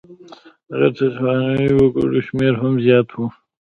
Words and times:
غیر 0.77 0.91
تسوانایي 0.97 1.69
وګړو 1.75 2.19
شمېر 2.27 2.53
هم 2.61 2.73
زیات 2.85 3.07
و. 3.13 3.17